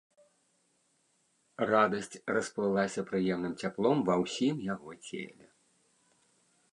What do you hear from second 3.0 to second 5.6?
прыемным цяплом ва ўсім яго целе.